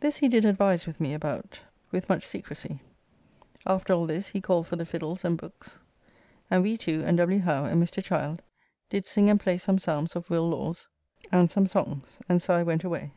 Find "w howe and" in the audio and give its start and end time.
7.18-7.80